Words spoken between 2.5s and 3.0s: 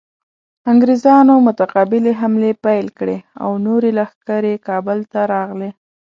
پیل